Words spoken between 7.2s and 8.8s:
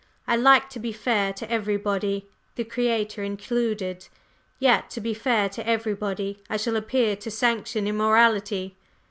sanction immorality.